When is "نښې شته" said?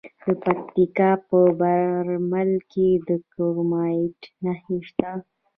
4.43-5.11